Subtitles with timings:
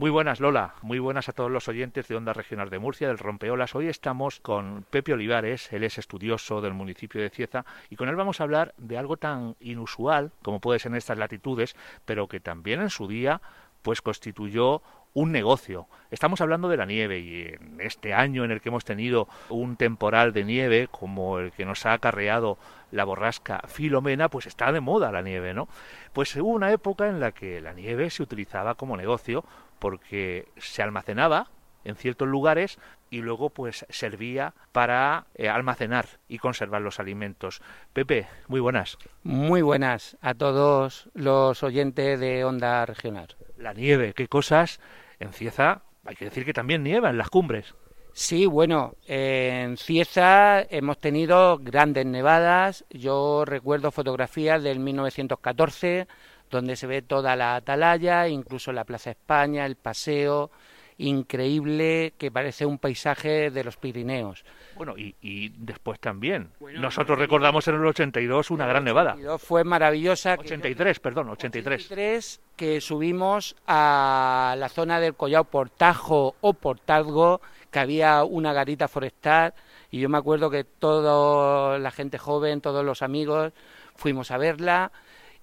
[0.00, 0.76] Muy buenas, Lola.
[0.80, 3.74] Muy buenas a todos los oyentes de Onda Regional de Murcia, del Rompeolas.
[3.74, 8.16] Hoy estamos con Pepe Olivares, él es estudioso del municipio de Cieza, y con él
[8.16, 11.76] vamos a hablar de algo tan inusual como puede ser en estas latitudes,
[12.06, 13.42] pero que también en su día
[13.82, 14.80] pues constituyó
[15.12, 15.86] un negocio.
[16.10, 19.76] Estamos hablando de la nieve y en este año en el que hemos tenido un
[19.76, 22.56] temporal de nieve como el que nos ha acarreado
[22.90, 25.68] la borrasca Filomena, pues está de moda la nieve, ¿no?
[26.14, 29.44] Pues hubo una época en la que la nieve se utilizaba como negocio
[29.80, 31.48] porque se almacenaba
[31.82, 32.78] en ciertos lugares
[33.10, 37.60] y luego pues servía para eh, almacenar y conservar los alimentos.
[37.92, 38.98] Pepe, muy buenas.
[39.24, 44.80] Muy buenas a todos los oyentes de Onda Regional la nieve, qué cosas.
[45.18, 47.74] En Cieza hay que decir que también nieva en las cumbres.
[48.12, 52.84] Sí, bueno, en Cieza hemos tenido grandes nevadas.
[52.90, 56.08] Yo recuerdo fotografías del 1914
[56.50, 60.50] donde se ve toda la atalaya, incluso la Plaza España, el paseo,
[60.98, 64.44] increíble que parece un paisaje de los Pirineos.
[64.76, 66.50] Bueno, y, después también.
[66.60, 69.16] Nosotros recordamos en el 82 una gran nevada.
[69.38, 70.36] Fue maravillosa.
[70.38, 71.86] 83, perdón, 83.
[71.86, 78.88] 83, que subimos a la zona del Collao Portajo o Portazgo, que había una garita
[78.88, 79.54] forestal,
[79.90, 83.52] y yo me acuerdo que toda la gente joven, todos los amigos,
[83.96, 84.92] fuimos a verla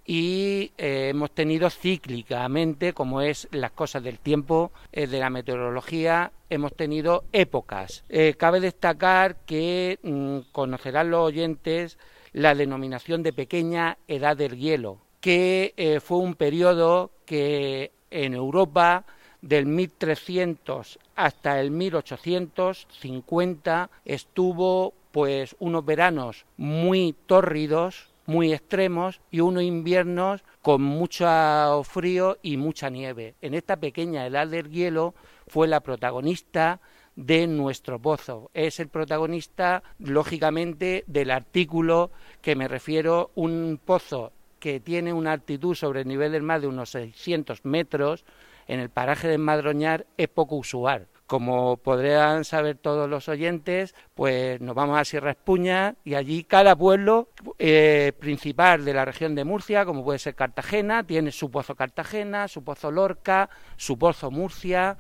[0.10, 6.32] y eh, hemos tenido cíclicamente, como es las cosas del tiempo, eh, de la meteorología,
[6.50, 8.06] hemos tenido épocas.
[8.08, 11.98] Eh, cabe destacar que mm, conocerán los oyentes
[12.32, 19.06] la denominación de pequeña edad del hielo, que fue un periodo que en Europa
[19.42, 29.64] del 1300 hasta el 1850 estuvo pues unos veranos muy tórridos, muy extremos y unos
[29.64, 33.36] inviernos con mucho frío y mucha nieve.
[33.42, 35.16] En esta pequeña edad del hielo
[35.48, 36.80] fue la protagonista
[37.16, 38.52] de nuestro pozo.
[38.54, 42.12] Es el protagonista, lógicamente, del artículo
[42.42, 46.68] que me refiero, un pozo que tiene una altitud sobre el nivel del mar de
[46.68, 48.26] unos 600 metros,
[48.68, 51.08] en el paraje de Madroñar es poco usual.
[51.28, 56.76] Como podrán saber todos los oyentes, pues nos vamos a Sierra Espuña y allí cada
[56.76, 57.28] pueblo
[57.60, 62.48] eh, principal de la región de Murcia, como puede ser Cartagena, tiene su pozo Cartagena,
[62.48, 64.98] su pozo Lorca, su pozo Murcia,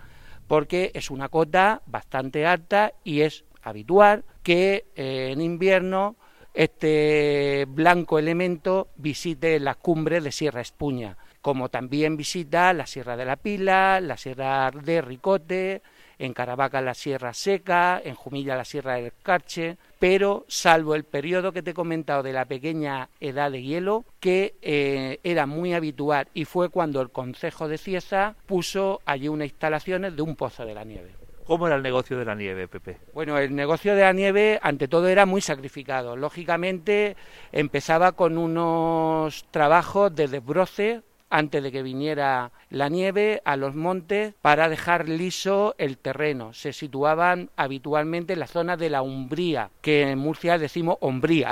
[0.47, 6.17] porque es una cota bastante alta y es habitual que eh, en invierno
[6.53, 13.25] este blanco elemento visite las cumbres de Sierra Espuña, como también visita la Sierra de
[13.25, 15.83] la Pila, la Sierra de Ricote,
[16.19, 21.51] en Caravaca la Sierra Seca, en Jumilla la Sierra del Carche, pero salvo el periodo
[21.51, 26.27] que te he comentado de la pequeña edad de hielo, que eh, era muy habitual
[26.33, 30.73] y fue cuando el Consejo de Cieza puso allí unas instalaciones de un pozo de
[30.73, 31.11] la nieve.
[31.47, 32.97] ¿Cómo era el negocio de la nieve, Pepe?
[33.13, 36.17] Bueno, el negocio de la nieve, ante todo, era muy sacrificado.
[36.17, 37.15] Lógicamente,
[37.53, 44.33] empezaba con unos trabajos de desbroce antes de que viniera la nieve a los montes
[44.41, 46.53] para dejar liso el terreno.
[46.53, 51.51] Se situaban habitualmente en la zona de la umbría, que en Murcia decimos hombría.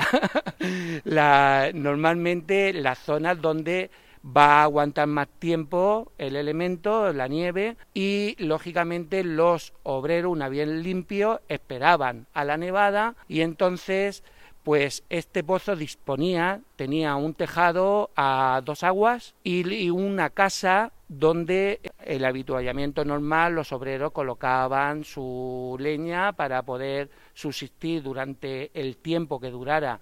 [1.73, 3.89] normalmente las zonas donde
[4.25, 10.81] va a aguantar más tiempo el elemento, la nieve, y lógicamente los obreros, una bien
[10.81, 14.23] limpio, esperaban a la nevada y entonces
[14.65, 22.25] pues este pozo disponía, tenía un tejado a dos aguas y una casa donde el
[22.25, 29.99] habituallamiento normal los obreros colocaban su leña para poder subsistir durante el tiempo que durara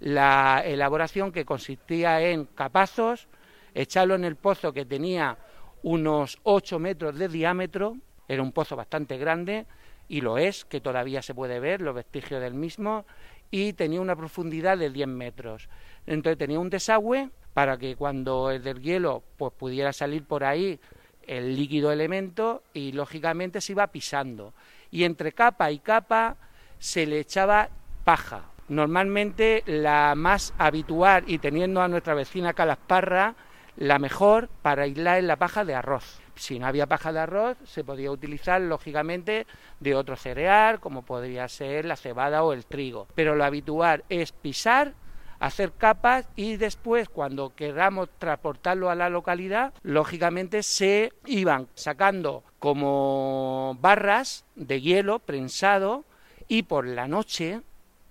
[0.00, 3.28] la elaboración que consistía en capazos,
[3.74, 5.38] echarlo en el pozo que tenía
[5.84, 7.96] unos 8 metros de diámetro,
[8.26, 9.66] era un pozo bastante grande
[10.08, 13.04] y lo es, que todavía se puede ver los vestigios del mismo,
[13.50, 15.68] y tenía una profundidad de 10 metros.
[16.06, 20.80] Entonces tenía un desagüe para que cuando el del hielo pues pudiera salir por ahí
[21.26, 24.54] el líquido elemento y lógicamente se iba pisando.
[24.90, 26.36] Y entre capa y capa
[26.78, 27.68] se le echaba
[28.04, 28.50] paja.
[28.68, 33.34] Normalmente la más habitual y teniendo a nuestra vecina Calasparra,
[33.76, 36.20] la mejor para aislar es la paja de arroz.
[36.34, 39.46] Si no había paja de arroz, se podía utilizar lógicamente
[39.78, 43.06] de otro cereal, como podría ser la cebada o el trigo.
[43.14, 44.94] Pero lo habitual es pisar,
[45.38, 53.76] hacer capas y después, cuando queramos transportarlo a la localidad, lógicamente se iban sacando como
[53.80, 56.04] barras de hielo prensado
[56.48, 57.60] y por la noche,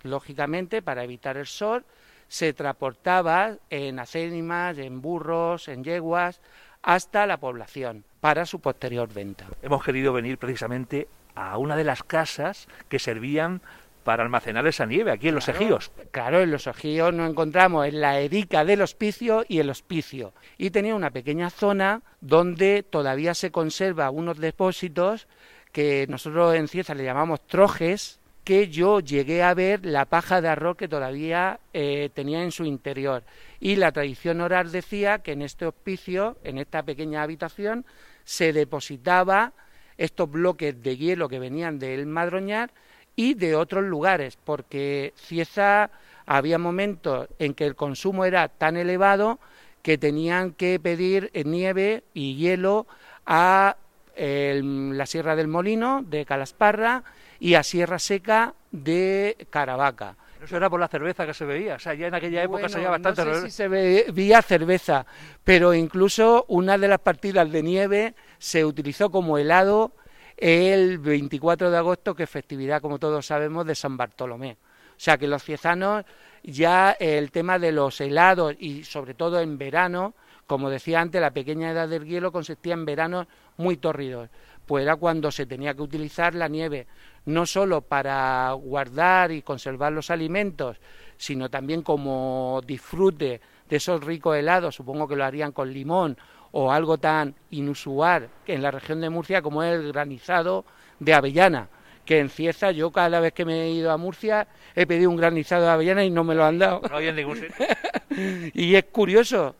[0.04, 1.86] lógicamente, para evitar el sol,
[2.30, 6.40] se transportaba en acénimas, en burros, en yeguas,
[6.82, 9.48] hasta la población para su posterior venta.
[9.62, 13.62] Hemos querido venir precisamente a una de las casas que servían
[14.04, 15.92] para almacenar esa nieve aquí en los ejíos.
[16.12, 20.34] Claro, en los ejíos nos encontramos en la erica del hospicio y el hospicio.
[20.58, 25.28] Y tenía una pequeña zona donde todavía se conserva unos depósitos
[25.72, 28.19] que nosotros en Cieza le llamamos trojes,
[28.50, 32.66] que yo llegué a ver la paja de arroz que todavía eh, tenía en su
[32.66, 33.22] interior.
[33.60, 37.86] Y la tradición oral decía que en este hospicio, en esta pequeña habitación,
[38.24, 39.54] se depositaba
[40.00, 42.72] estos bloques de hielo que venían del Madroñar
[43.16, 45.92] y de otros lugares, porque Cieza
[46.26, 49.38] había momentos en que el consumo era tan elevado
[49.84, 52.88] que tenían que pedir nieve y hielo
[53.28, 53.78] a
[54.20, 57.04] la Sierra del Molino de Calasparra
[57.40, 60.16] y a Sierra Seca de Caravaca.
[60.44, 62.78] Eso era por la cerveza que se veía, o sea, ya en aquella época se
[62.78, 63.26] veía bastante.
[63.26, 65.06] No sé si se veía cerveza,
[65.44, 69.92] pero incluso una de las partidas de nieve se utilizó como helado
[70.38, 74.54] el 24 de agosto, que es festividad, como todos sabemos, de San Bartolomé.
[74.54, 76.06] O sea que los ciezanos
[76.44, 80.14] ya el tema de los helados y sobre todo en verano,
[80.48, 83.28] como decía antes, la pequeña edad del hielo consistía en veranos
[83.60, 84.30] muy tórridos,
[84.66, 86.88] pues era cuando se tenía que utilizar la nieve,
[87.26, 90.78] no solo para guardar y conservar los alimentos,
[91.18, 96.18] sino también como disfrute de esos ricos helados, supongo que lo harían con limón
[96.52, 100.66] o algo tan inusual en la región de Murcia como es el granizado
[101.00, 101.68] de avellana,
[102.06, 105.18] que en Cieza yo cada vez que me he ido a Murcia he pedido un
[105.18, 106.82] granizado de avellana y no me lo han dado.
[106.90, 107.66] No hay en ningún sitio.
[108.54, 109.56] y es curioso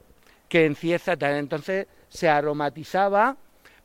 [0.48, 3.38] que en Cieza entonces se aromatizaba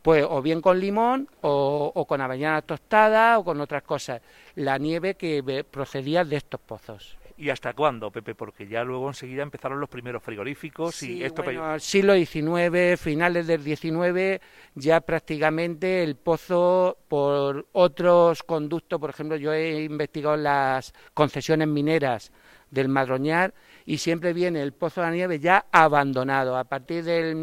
[0.04, 4.20] pues o bien con limón o, o con avellanas tostadas o con otras cosas,
[4.54, 7.16] la nieve que procedía de estos pozos.
[7.38, 8.34] ¿Y hasta cuándo, Pepe?
[8.34, 11.42] Porque ya luego enseguida empezaron los primeros frigoríficos y esto...
[11.42, 19.38] Bueno, siglo XIX, finales del XIX, ya prácticamente el pozo por otros conductos, por ejemplo,
[19.38, 22.30] yo he investigado las concesiones mineras
[22.70, 23.54] del Madroñar
[23.86, 26.58] y siempre viene el pozo de la nieve ya abandonado.
[26.58, 27.34] A partir del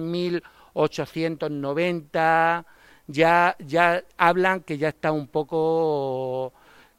[0.76, 2.66] 1890
[3.08, 6.54] ya, ya hablan que ya está un poco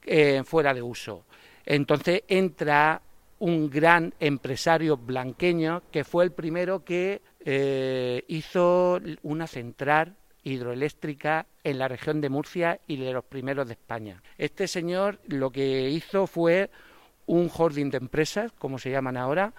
[0.04, 1.24] eh, fuera de uso.
[1.64, 3.00] Entonces entra
[3.38, 11.78] un gran empresario blanqueño que fue el primero que eh, hizo una central hidroeléctrica en
[11.78, 14.22] la región de Murcia y de los primeros de España.
[14.38, 16.70] Este señor lo que hizo fue
[17.26, 19.52] un holding de empresas, como se llaman ahora,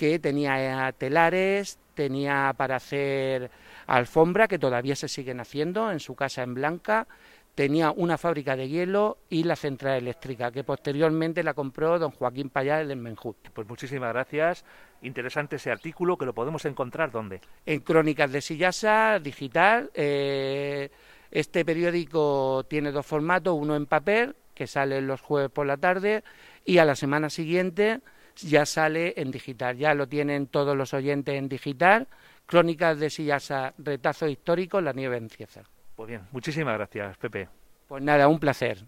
[0.00, 3.50] que tenía telares, tenía para hacer
[3.86, 7.06] alfombra, que todavía se siguen haciendo en su casa en Blanca,
[7.54, 12.48] tenía una fábrica de hielo y la central eléctrica, que posteriormente la compró don Joaquín
[12.48, 13.50] Payá del Menjut.
[13.52, 14.64] Pues muchísimas gracias.
[15.02, 17.42] Interesante ese artículo, que lo podemos encontrar ¿dónde?
[17.66, 19.90] En Crónicas de Sillasa, digital.
[19.92, 20.88] Eh,
[21.30, 26.24] este periódico tiene dos formatos, uno en papel, que sale los jueves por la tarde,
[26.64, 28.00] y a la semana siguiente
[28.36, 29.76] ya sale en digital.
[29.76, 32.08] Ya lo tienen todos los oyentes en digital.
[32.46, 35.62] Crónicas de Sillasa, retazo histórico, la nieve en Cieza.
[35.94, 37.48] Pues bien, muchísimas gracias, Pepe.
[37.86, 38.78] Pues nada, un placer.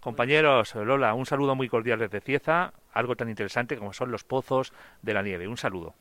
[0.00, 4.72] Compañeros, Lola, un saludo muy cordial desde Cieza, algo tan interesante como son los pozos
[5.02, 5.48] de la nieve.
[5.48, 5.94] Un saludo.